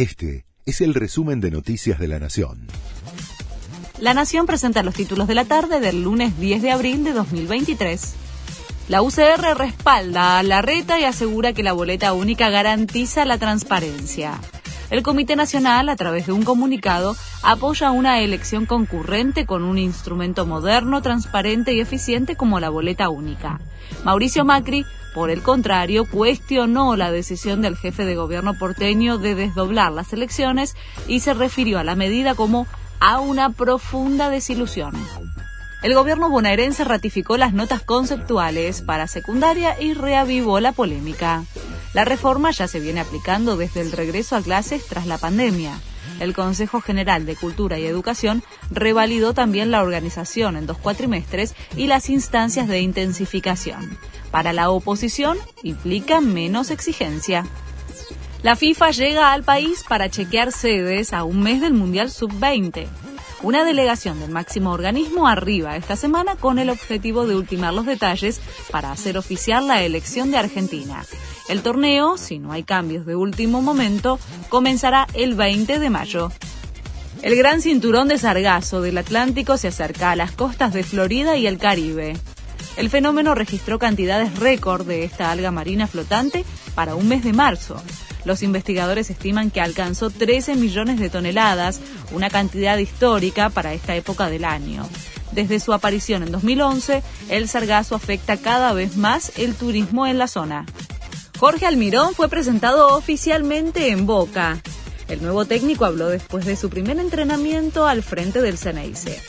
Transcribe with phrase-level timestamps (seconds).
[0.00, 2.68] Este es el resumen de Noticias de la Nación.
[3.98, 8.14] La Nación presenta los títulos de la tarde del lunes 10 de abril de 2023.
[8.88, 14.40] La UCR respalda a la reta y asegura que la boleta única garantiza la transparencia.
[14.90, 20.46] El Comité Nacional, a través de un comunicado, apoya una elección concurrente con un instrumento
[20.46, 23.60] moderno, transparente y eficiente como la boleta única.
[24.04, 24.84] Mauricio Macri,
[25.14, 30.74] por el contrario, cuestionó la decisión del jefe de gobierno porteño de desdoblar las elecciones
[31.06, 32.66] y se refirió a la medida como
[32.98, 34.92] a una profunda desilusión.
[35.82, 41.44] El gobierno bonaerense ratificó las notas conceptuales para secundaria y reavivó la polémica.
[41.92, 45.78] La reforma ya se viene aplicando desde el regreso a clases tras la pandemia.
[46.20, 51.86] El Consejo General de Cultura y Educación revalidó también la organización en dos cuatrimestres y
[51.86, 53.98] las instancias de intensificación.
[54.30, 57.46] Para la oposición implica menos exigencia.
[58.42, 62.86] La FIFA llega al país para chequear sedes a un mes del Mundial Sub-20.
[63.42, 68.38] Una delegación del máximo organismo arriba esta semana con el objetivo de ultimar los detalles
[68.70, 71.06] para hacer oficial la elección de Argentina.
[71.48, 74.18] El torneo, si no hay cambios de último momento,
[74.50, 76.30] comenzará el 20 de mayo.
[77.22, 81.46] El gran cinturón de sargazo del Atlántico se acerca a las costas de Florida y
[81.46, 82.18] el Caribe.
[82.76, 86.44] El fenómeno registró cantidades récord de esta alga marina flotante
[86.74, 87.82] para un mes de marzo.
[88.24, 91.80] Los investigadores estiman que alcanzó 13 millones de toneladas,
[92.12, 94.88] una cantidad histórica para esta época del año.
[95.32, 100.26] Desde su aparición en 2011, el sargazo afecta cada vez más el turismo en la
[100.26, 100.66] zona.
[101.38, 104.60] Jorge Almirón fue presentado oficialmente en Boca.
[105.08, 109.20] El nuevo técnico habló después de su primer entrenamiento al frente del Ceneice.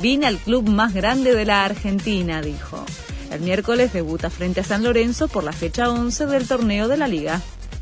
[0.00, 2.84] Vine al club más grande de la Argentina, dijo.
[3.30, 7.08] El miércoles debuta frente a San Lorenzo por la fecha 11 del torneo de la
[7.08, 7.42] liga.